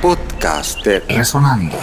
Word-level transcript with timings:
Podcast 0.00 0.82
de 0.82 1.00
Resonando. 1.00 1.76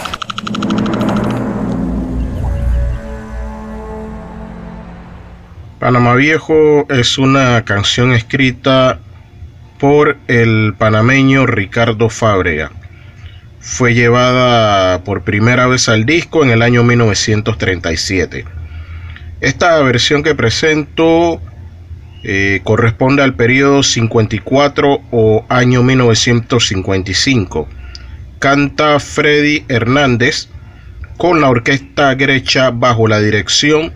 Panamá 5.78 6.16
Viejo 6.16 6.84
es 6.90 7.16
una 7.16 7.64
canción 7.64 8.12
escrita 8.12 8.98
por 9.78 10.16
el 10.26 10.74
panameño 10.76 11.46
Ricardo 11.46 12.10
Fábrega. 12.10 12.72
Fue 13.60 13.94
llevada 13.94 15.04
por 15.04 15.22
primera 15.22 15.68
vez 15.68 15.88
al 15.88 16.04
disco 16.04 16.42
en 16.42 16.50
el 16.50 16.62
año 16.62 16.82
1937. 16.82 18.44
Esta 19.40 19.80
versión 19.82 20.24
que 20.24 20.34
presento 20.34 21.40
eh, 22.24 22.62
corresponde 22.64 23.22
al 23.22 23.34
periodo 23.34 23.84
54 23.84 25.02
o 25.12 25.46
año 25.48 25.84
1955. 25.84 27.77
Canta 28.38 29.00
Freddy 29.00 29.64
Hernández 29.68 30.48
con 31.16 31.40
la 31.40 31.48
orquesta 31.48 32.14
Grecha 32.14 32.70
bajo 32.70 33.08
la 33.08 33.18
dirección 33.18 33.92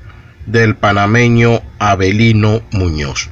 del 0.47 0.75
panameño 0.75 1.63
Abelino 1.79 2.63
Muñoz. 2.73 3.31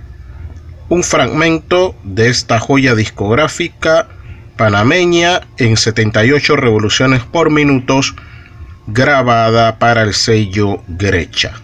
Un 0.89 1.03
fragmento 1.03 1.97
de 2.05 2.29
esta 2.29 2.61
joya 2.61 2.95
discográfica 2.95 4.09
panameña 4.57 5.41
en 5.59 5.77
78 5.77 6.55
revoluciones 6.55 7.23
por 7.25 7.51
minutos 7.51 8.15
grabada 8.87 9.79
para 9.79 10.03
el 10.03 10.15
sello 10.15 10.83
Grecha. 10.87 11.61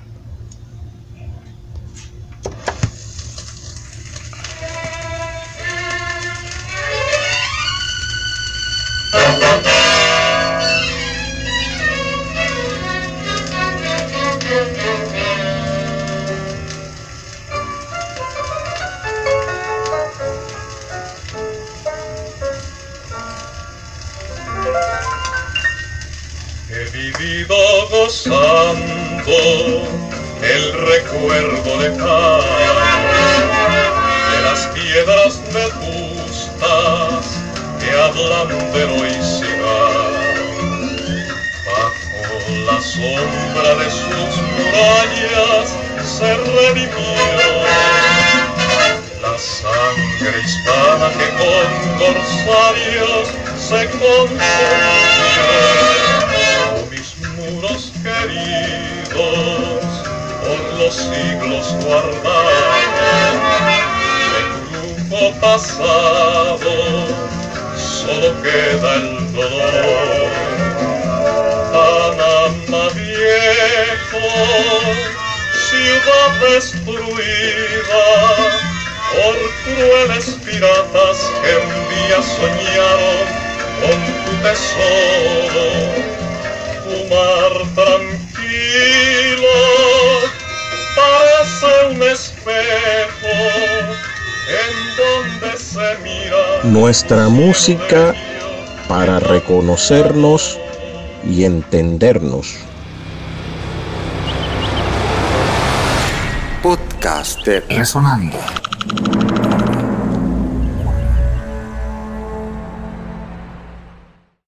De 34.32 34.42
las 34.42 34.66
piedras 34.68 35.40
vetustas 35.52 37.26
que 37.80 37.90
hablan 37.92 38.48
del 38.72 38.90
Oisigán. 38.90 39.05
Sombra 42.96 43.74
de 43.74 43.90
sus 43.90 44.32
murallas 44.56 45.68
se 46.02 46.34
redimió 46.34 47.26
la 49.20 49.38
sangre 49.38 50.40
hispana 50.42 51.10
que 51.18 51.28
con 51.36 51.68
corsarios 51.98 53.26
se 53.58 53.80
confundió. 53.90 54.46
Oh, 56.72 56.86
mis 56.90 57.10
muros 57.36 57.82
queridos, 58.02 59.84
por 60.40 60.60
los 60.78 60.94
siglos 60.94 61.66
guardados, 61.84 62.82
de 64.32 64.40
grupo 64.70 65.20
pasado, 65.40 66.72
solo 67.76 68.28
queda 68.42 68.90
el 68.94 69.32
dolor. 69.34 69.85
Ciudad 76.06 76.54
destruida 76.54 78.04
por 79.12 79.34
crueles 79.64 80.26
piratas 80.44 81.16
que 81.42 81.52
un 81.56 81.74
día 81.90 82.18
soñaron 82.22 83.18
con 83.80 83.98
tu 84.24 84.32
tesoro. 84.42 85.66
Tu 86.84 86.96
mar 87.12 87.54
tranquilo 87.74 89.56
parece 90.94 91.70
un 91.90 92.02
espejo 92.02 93.34
en 94.48 94.72
donde 94.96 95.58
se 95.58 95.88
mira 96.02 96.42
Nuestra 96.62 97.28
música 97.28 98.14
para 98.88 99.18
reconocernos 99.18 100.58
y 101.28 101.44
entendernos. 101.44 102.54
Podcast 106.66 107.44
de 107.44 107.60
Resonando. 107.60 108.65